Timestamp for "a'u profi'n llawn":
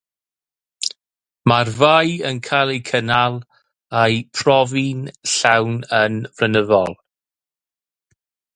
4.01-5.79